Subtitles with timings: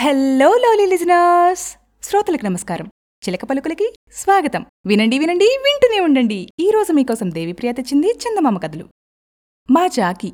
[0.00, 2.86] Hello lovely listeners శ్రోతలకు నమస్కారం.
[3.28, 4.66] చిలక పలుకులకి స్వాగతం.
[4.86, 6.48] వినండి వినండి వింటూనే ఉండండి.
[6.60, 8.88] ఈరోజు మీకోసం దేవిప్రియ తెచ్చింది చందమామ కథలు.
[9.70, 10.32] మా జాకి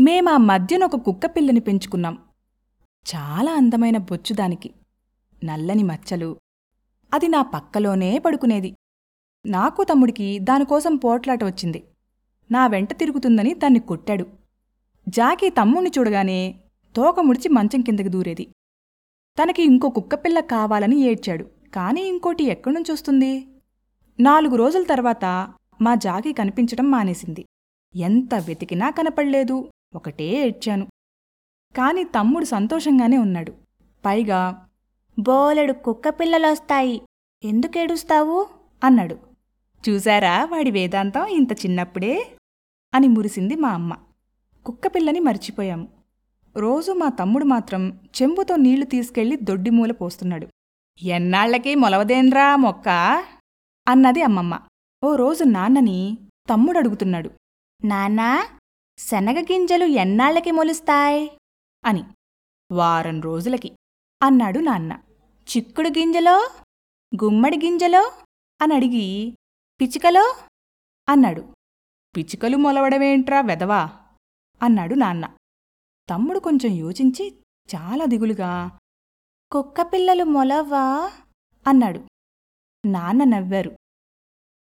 [0.00, 2.18] మేమా మధ్యన ఒక కుక్క పిల్లని పెంచుకున్నాం.
[3.14, 4.70] చాలా అందమైన బొచ్చు దానికి.
[5.44, 6.36] నల్లని మచ్చలు.
[7.14, 8.74] అది నా పక్కలోనే పడుకునేది.
[9.46, 11.84] నాకు తమ్ముడికి దానికోసం పోట్లాట వచ్చింది.
[12.50, 14.26] నా వెంట తిరుగుతుందని దాన్ని కొట్టాడు.
[15.08, 16.60] జాకీ తమ్ముణ్ణి చూడగానే
[16.98, 18.44] తోక ముడిచి మంచం కిందకి దూరేది.
[19.42, 21.44] తనకి ఇంకో కుక్కపిల్ల కావాలని ఏడ్చాడు.
[21.74, 23.46] కానీ ఇంకోటి ఎక్కడ్నుంచొస్తుంది
[24.20, 27.44] నాలుగు రోజుల తర్వాత మా జాకి కనిపించటం మానేసింది.
[27.96, 29.70] ఎంత వెతికినా కనపడలేదు.
[29.94, 30.86] ఒకటే ఏడ్చాను.
[31.76, 33.52] కాని తమ్ముడు సంతోషంగానే ఉన్నాడు.
[34.06, 34.68] పైగా
[35.18, 37.02] బోలెడు కుక్కపిల్లలొస్తాయి
[37.44, 38.46] ఎందుకేడుస్తావు
[38.84, 39.18] అన్నాడు.
[39.88, 42.36] చూశారా వాడి వేదాంతం ఇంత చిన్నప్పుడే?
[42.94, 43.96] అని మురిసింది మా అమ్మ.
[44.66, 45.97] కుక్కపిల్లని మర్చిపోయాము.
[46.58, 50.48] రోజు మా తమ్ముడు మాత్రం చెంబుతో నీళ్ళు తీసుకెళ్ళి దొడ్డిమూల పోస్తున్నాడు.
[51.02, 52.88] ఎన్నాళ్ళకి మొలవదేంద్రా మొక్క?
[53.88, 54.60] అన్నది అమ్మమ్మ.
[55.04, 56.18] ఓ రోజు నాన్నని
[56.50, 57.30] తమ్ముడు అడుగుతున్నాడు.
[57.84, 58.46] నాన్నా
[58.98, 61.30] శనగ గింజలు ఎన్నాళ్ళకి మొలుస్తాయి?
[61.84, 62.04] అని.
[62.72, 63.72] వారం రోజులకి
[64.22, 64.98] అన్నాడు నాన్న.
[65.56, 66.50] చిక్కుడు గింజలో?
[67.24, 68.12] గుమ్మడి గింజలో?
[68.62, 69.34] అని అడిగి
[69.80, 70.34] పిచ్చుకలో
[71.08, 71.54] అన్నాడు.
[72.16, 73.90] పిచ్చుకలు మొలవడమేంట్రా వెదవా?
[74.62, 75.30] అన్నాడు నాన్న.
[76.10, 77.34] తమ్ముడు కొంచెం యోచించి
[77.76, 78.78] చాలా దిగులుగా
[79.52, 81.12] కుక్క పిల్లలు మొలవ్వా
[81.66, 82.04] అన్నాడు.
[82.86, 83.76] నాన్న నవ్వారు.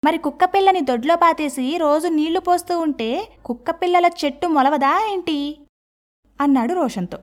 [0.05, 5.67] మరి కుక్కపిల్లని దొడ్లో పాతేసి రోజు నీళ్ళు పోస్తూ ఉంటే కుక్కపిల్లల చెట్టు మొలవదా ఏంటి?
[6.41, 7.17] అన్నాడు రోషంతో.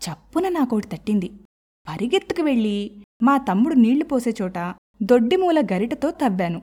[0.00, 1.28] చప్పున నాకోటి తట్టింది.
[1.88, 4.58] పరిగెత్తుకు వెళ్ళి మా తమ్ముడు నీళ్ళు పోసే చోట
[5.02, 6.62] దొడ్డిమూల గరిటతో తవ్వాను.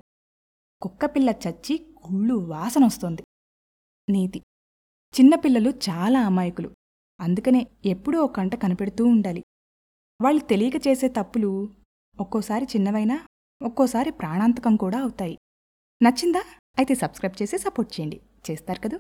[0.82, 3.24] కుక్కపిల్ల చచ్చి కుళ్ళు వాసనొస్తోంది.
[4.10, 4.42] నీతి
[5.14, 6.72] చిన్నపిల్లలు చాలా అమాయకులు.
[7.20, 9.44] అందుకనే ఎప్పుడూ ఒక కంట కనిపెడుతూ ఉండాలి.
[10.22, 11.70] వాళ్ళు తెలియక చేసే తప్పులు
[12.20, 13.28] ఒక్కోసారి చిన్నవైనా
[13.62, 15.38] ఒక్కోసారి ప్రాణాంతకం కూడా అవుతాయి.
[16.04, 16.44] నచ్చిందా?
[16.78, 18.22] అయితే సబ్స్క్రైబ్ చేసి సపోర్ట్ చేయండి.
[18.52, 18.96] చేస్తారు కదూ?